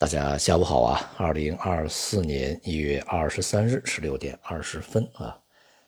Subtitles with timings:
[0.00, 1.12] 大家下午好啊！
[1.18, 5.38] 二零二四年一月二十三日十六点二十分啊，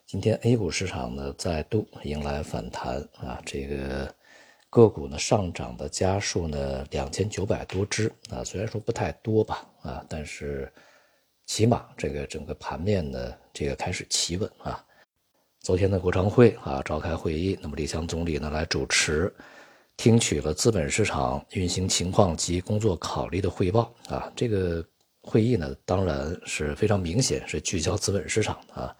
[0.05, 4.15] 今天 A 股市场呢再度迎来反弹啊，这个
[4.69, 10.71] 个股呢上涨的家数呢两千九百多只啊，虽然说不太多吧啊，但是
[11.47, 14.85] 起码这个整个盘面呢这个开始企稳啊。
[15.61, 19.35] 昨天的国常会啊召开会议，那么李强总理呢来主持。
[19.97, 24.85] 听取了资本市场运行情况及工作考虑的汇报啊，这个
[25.23, 28.95] 会议呢，当然是非常明显是聚焦资本市场啊，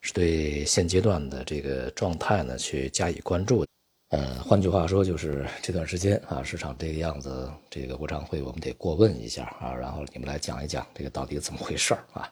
[0.00, 3.64] 是对现阶段的这个状态呢去加以关注。
[4.10, 12.30] 呃，换句话说，就是这段时间啊，市场这个样子，这个国常会我们得过问一下啊，然后你们来讲一讲这个到底怎么回事啊。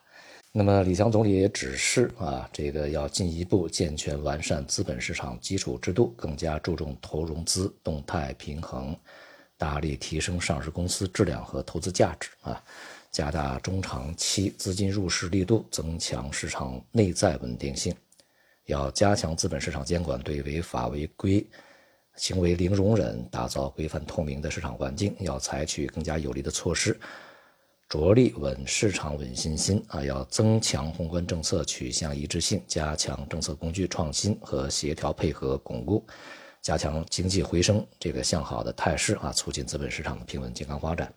[0.55, 8.95] 那么李强总理也指示啊，这个要进一步健全完善资本市场基础制度，更加注重投融资动态平衡，
[9.57, 12.63] 大力提升上市公司质量和投资价值啊，
[13.11, 17.95] 加大中长期资金入市力度，增强市场内在稳定性。
[18.67, 21.47] 要加强资本市场监管，对违法违规
[22.17, 25.17] 行为零容忍，打造规范透明的市场环境。
[25.21, 26.95] 要采取更加有力的措施。
[27.93, 30.03] 着力稳市场、稳信心啊！
[30.03, 36.03] 要增强宏观政策取向一致性，加强政策工具创新和协调配合巩固，
[36.63, 39.31] 加强经济回升这个向好的态势啊！
[39.31, 41.13] 促进资本市场的平稳健康发展。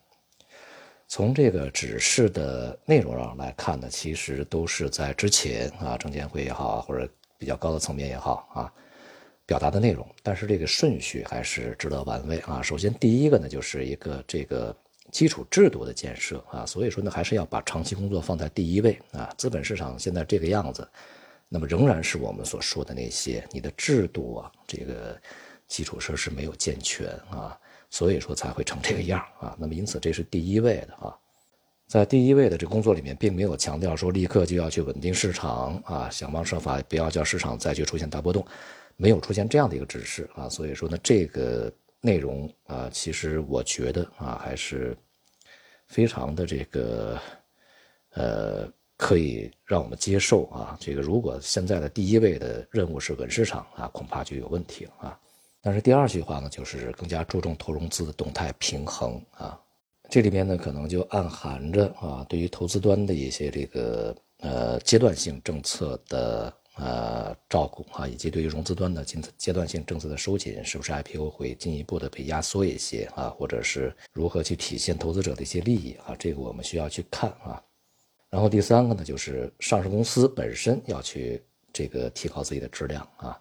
[1.07, 8.73] 从这个指示的内容上来看呢，其实都是在之前啊，证监会也好，或者比较高的层面也好啊，
[9.45, 10.05] 表达的内容。
[10.21, 12.61] 但是这个顺序还是值得玩味啊！
[12.61, 14.75] 首先第一个呢，就是一个这个。
[15.15, 19.33] 基础制度的建设啊，所以说呢，还是要把长期工作放在第一位啊。
[19.37, 20.85] 资本市场现在这个样子，
[21.47, 25.17] 那么仍然是我们所说的那些，你的制度啊，这个
[25.69, 27.57] 基础设施没有健全啊，
[27.89, 29.55] 所以说才会成这个样啊。
[29.57, 31.15] 那么因此这是第一位的啊，
[31.87, 38.45] 在第一位的这工作里面，并没有强调说立刻就要去稳定市场啊，想方设法不要叫市场再去出现大波动，
[38.97, 40.49] 没有出现这样的一个指示啊。
[40.49, 41.71] 所以说呢，这个
[42.01, 44.93] 内容啊，其实我觉得啊，还是。
[45.87, 47.19] 非常的这个，
[48.11, 50.77] 呃，可以让我们接受啊。
[50.79, 55.19] 这个如果现在的第一位的任务是稳市场啊，恐怕就有问题了啊。
[55.61, 59.59] 但是第二句话呢，就是更加注重投融资的动态平衡啊。
[60.09, 66.53] 这里边呢，可能就暗含着啊，对于投资端的一些这个呃阶段性政策的。
[66.77, 73.29] 呃，照顾啊，以及对于融资端的阶阶段性政策的收紧，是不是 IPO 会进一步的被压缩一些啊？
[73.29, 76.13] 或者是如何去体现投资者的一些利益啊？
[76.19, 77.63] 这个我们需要去看啊。
[78.29, 81.41] 然后第三个呢，就是上市公司本身要去
[81.71, 83.39] 这个提高自己的质量啊，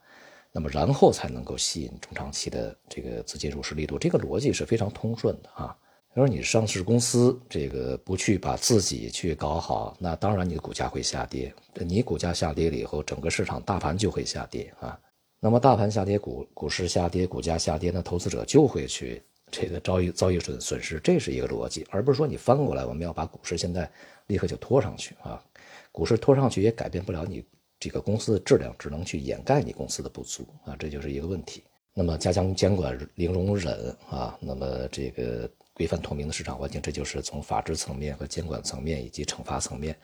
[0.53, 5.77] 那么然后才能够吸引中长期的这个资金入市力度，这个逻辑是非常通顺的啊。
[6.15, 11.53] 他说：“你上市公司这个不去把自己去搞好，那当然你的股价会下跌。
[11.75, 14.97] 你股价下跌了以后，整个市场大盘就会下跌啊。
[15.41, 19.21] 那么大盘下跌，股股市下跌，股价下跌，那投资者就会去
[19.51, 23.91] 这个遭遇遭遇损损失，这是一个逻辑，而不是说你翻过来，我们要把股市现在
[24.29, 25.43] 立刻就拖上去啊。
[25.91, 27.45] 股市拖上去也改变不了你
[27.81, 31.65] 这个公司的质量，只能去掩盖你公司的不足啊，这就是一个问题。
[31.93, 39.99] 那么加强监管，零容忍啊，那么这个。”规范透明的市场环境，这就是从法治层面和监管层面以及惩罚层面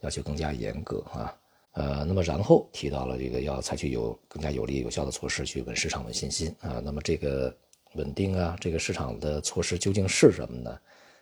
[0.00, 1.34] 要求更加严格啊。
[1.72, 6.80] 呃，那么然后提到了这个要采取有更加有力有效的措施去稳市场稳信心啊。
[6.84, 7.52] 那么这个
[7.94, 10.78] 稳定啊，这个市场的措施究竟是什么呢？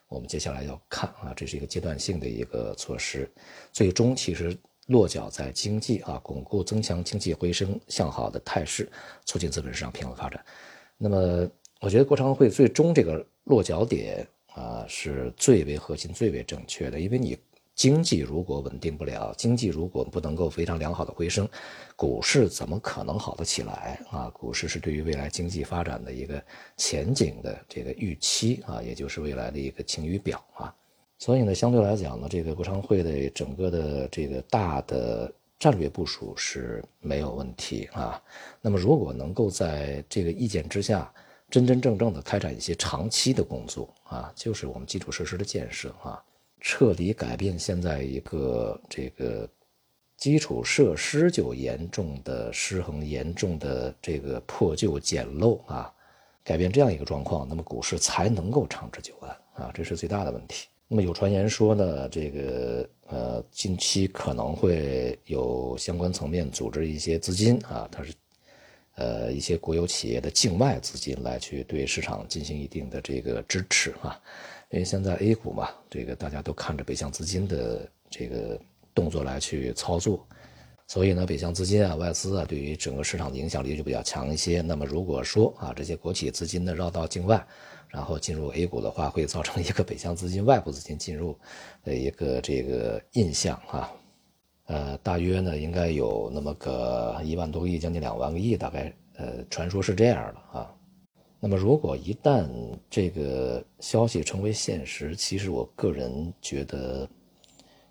[0.08, 3.30] 我们接下来要看啊，这是一个阶段性的一个措施，
[3.72, 4.54] 最终其实
[4.88, 8.90] 落脚在经济啊，巩固增强经济回升向好的态势，
[9.24, 10.44] 促进资本市场平稳发展。
[10.98, 11.48] 那么
[11.82, 13.24] 我觉得国常会最终这个。
[13.46, 17.00] 落脚点啊，是最为核心、最为正确的。
[17.00, 17.36] 因为你
[17.74, 21.46] 经济如果稳定不了，经济如果不能够非常良好的回升，
[21.96, 24.30] 股市怎么可能好得起来啊？
[24.30, 26.40] 股市是对于未来经济发展的一个
[26.76, 30.72] 前景的这个预期啊，也就是未来的一个晴雨表啊。
[31.18, 38.22] 所以呢，相对来讲呢，这个国常会的整个的这个大的战略部署是没有问题啊。
[38.60, 41.12] 那么，如果能够在这个意见之下，
[41.52, 46.18] 真真正正的开展一些长期的工作啊，就是我们基础设施的建设啊，
[46.62, 49.46] 彻底改变现在一个这个
[50.16, 55.92] 基础设施就严重的失衡、严重的这个破旧简陋啊，
[56.42, 59.30] 改变这样一个状况，那么股市才能够长治久安
[59.62, 60.68] 啊，这是最大的问题。
[60.88, 68.14] 那么有传言说呢，这个呃近期可能会有相关层面组织一些资金啊，它是。
[68.96, 74.20] 呃，一些国有企业的境外资金来去对市场进行一定的这个支持啊，
[74.70, 78.60] 因为现在 A 股嘛，这个大家都看着北向资金的这个
[78.94, 80.26] 动作来去操作，
[80.86, 84.60] 所以呢，北向资金啊、外资啊，对于整个市场的影响力就比较强一些。
[84.60, 87.42] 那么如果说啊，这些国企资金呢绕到境外，
[87.88, 91.38] 然后进入 A 股的话，会造成一个北向资金、外部资金进入
[91.82, 93.90] 的一个这个印象啊。
[94.66, 100.74] 呃，大约呢应该有那么个一万多个亿，将近两万个亿，大概呃，传说是这样的啊。
[101.40, 102.48] 那么如果一旦
[102.88, 107.08] 这个消息成为现实，其实我个人觉得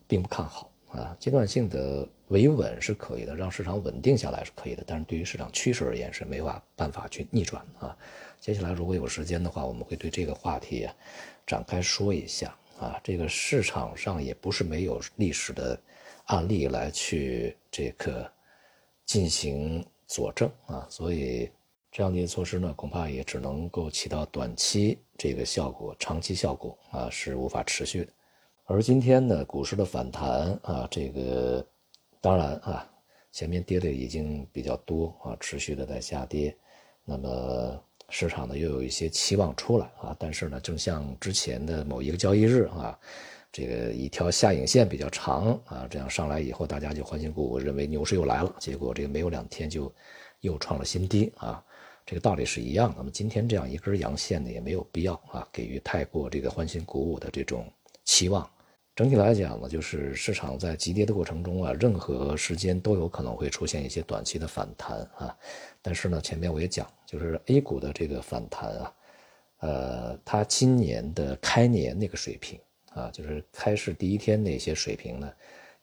[0.08, 1.16] 并不看好啊。
[1.20, 7.98] 阶段性的维稳是可以的，让市场稳定下来是可以的，但是对于市场趋势而言是没法办法去逆转的啊。
[8.40, 10.88] 接下来如果有时间的话，我们会对这个话题
[11.46, 12.98] 展开说一下啊。
[13.04, 15.78] 这个市场上也不是没有历史的。
[16.26, 18.32] 案例来去这个
[19.06, 21.50] 进行佐证啊，所以
[21.92, 28.12] 这样的一些措施呢，恐怕也只能够起到短期这个效果，长期效果啊是无法持续的。
[28.66, 31.66] 而今天呢，股市的反弹啊，这个
[32.22, 32.90] 当然啊，
[33.32, 36.56] 前面跌的已经比较多啊，持续的在下跌，
[37.04, 42.98] 那么市场呢又有一些期望出来啊，但是呢，正像之前的某一个交易日啊。
[43.52, 48.56] 这个一条下影线比较长啊，这样上来以后，大家就欢欣鼓舞，认为牛市又来了。
[48.60, 49.94] 结果这个没有两天就
[50.40, 51.62] 又创了新低啊，
[52.06, 52.96] 这个道理是一样的。
[53.00, 57.70] 那么今天这样一根阳线呢，也没有必要啊，给予太过这个欢欣鼓舞的这种
[58.06, 58.50] 期望。
[58.96, 65.36] 整体来讲呢，就是市场在急跌的过程中啊，任何时间都有可能会出现一些短期的反弹啊。
[65.82, 68.94] 但是呢，前面我也讲，就是 A 股的这个反弹啊，
[69.60, 72.58] 呃，它今年的开年那个水平。
[72.94, 75.32] 啊，就是开市第一天那些水平呢，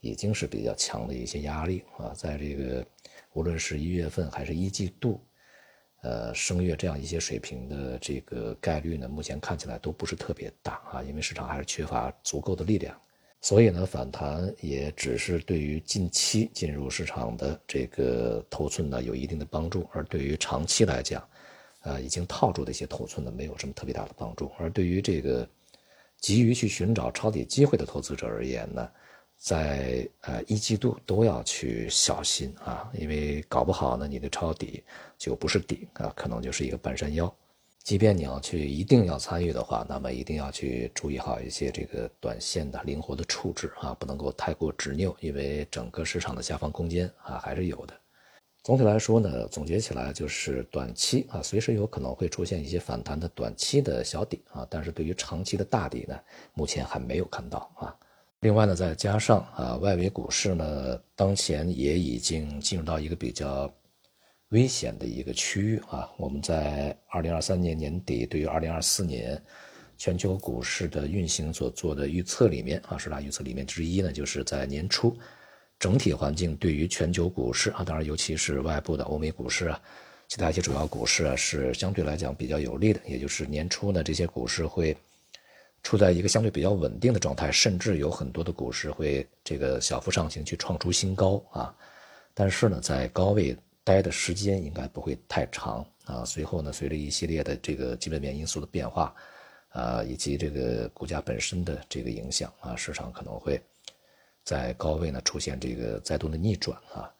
[0.00, 2.87] 已经是比较强的一些压力啊，在这个
[3.32, 5.19] 无论是一月份还是一季度，
[6.02, 12.94] 呃，升月这样一些水平的这个概率呢，目前看起来都不是特别大啊，因为市场还是缺乏足够的力量，
[13.40, 21.26] 所以呢，反弹也只是对于近期进入市场的这个头寸呢有一定的帮助，而对于长期来讲，
[21.84, 25.49] 呃，已经套住的一些头寸呢，没有什么特别大的帮助，而对于这个。
[26.20, 28.91] 急于去寻找抄底机会的投资者而言呢，
[29.37, 34.82] 在呃一季度都要去小心啊，因为搞不好呢，你的抄底
[35.17, 37.32] 就不是底啊，可能就是一个半山腰。
[37.85, 47.94] 即便你要去一定要参与的话，那么一定要去注意好一些这个短线的灵活的处置啊，不能够太过执拗，因为整个市场的下方空间啊还是有的。
[48.69, 56.15] 总体来说呢，总结起来就是短期啊，随时有可能会出现一些反弹的短期的小底啊，但是对于长期的大底呢，
[56.53, 57.97] 目前还没有看到啊。
[58.41, 63.73] 另外呢，再加上啊，外围股市呢，当前也已经进入到一个比较
[64.50, 66.06] 危险的一个区域啊。
[66.19, 69.43] 我们在二零二三年年底对于二零二四年
[69.97, 75.17] 全球股市的运行所做的预测里面啊，十大预测里面之一呢，就是在年初。
[75.78, 79.80] 整体环境对于全球股市啊，当然尤其是外部的欧美股市啊，
[80.26, 83.00] 其他一些主要股市啊，是相对来讲比较有利的。
[83.06, 84.96] 也就是年初呢，这些股市会
[85.84, 91.72] 处在一个相对比较稳定的状态，甚至有很多的股市会这个小幅上行去创出新高啊。
[92.34, 96.25] 但是呢，在高位待的时间应该不会太长啊。
[96.25, 99.14] 随后呢，随着一系列的这个基本面因素的变化
[99.69, 103.60] 啊，以及这个股价本身的这个影响啊，市场可能会。
[104.49, 107.12] 在高位呢出现这个再度的逆转啊，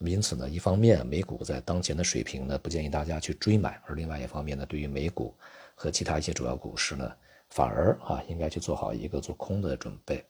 [0.00, 5.32] 因此呢，一方面美股在当前的水平呢不建议大家去追买，而另外一方面呢，对于美股
[5.76, 7.12] 和其他一些主要股市呢，
[7.50, 10.24] 反而啊应该去做好一个做空的准备。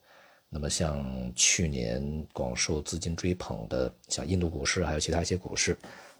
[0.50, 5.74] 那么像去年广受资金追捧的像印度股市还有其他一些股市，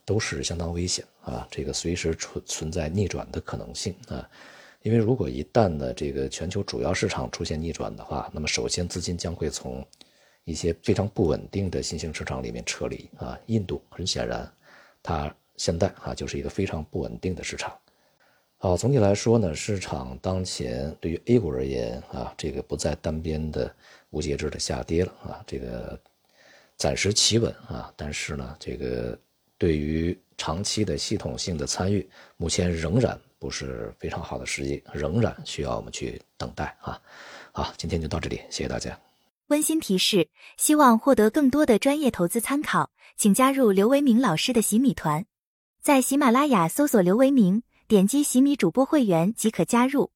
[0.06, 4.26] 都是相当危险啊，这个随时存存在逆转的可能性啊，
[4.80, 9.86] 因为如果一旦呢这个全球主要市场出现逆转的话，那么首先资金将会从
[10.44, 14.52] 一些非常不稳定的新兴市场里面撤离啊，印度很显然，
[15.02, 17.72] 它现在啊就是一个非常不稳定的市场。
[18.58, 23.72] 好，总体来说呢，市场当前对于 A 股而言啊，这个不再单边的
[24.10, 25.98] 无节制的下跌了啊，这个
[26.76, 29.18] 暂时企稳啊，但是呢，这个
[29.58, 37.00] 对于长期的系统性的参与，目前仍然不是非常好的时机，仍然需要我们去等待啊。
[37.52, 38.96] 好，今天就到这里，谢谢大家。
[39.48, 45.26] 温馨提示：希望获得更多的专业投资参考，请加入刘维明老师的洗米团，
[45.82, 50.10] 在喜马拉雅搜索刘维明，点击洗米主播会员即可加入。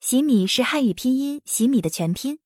[0.00, 2.38] 洗米是汉语拼音洗米的全拼。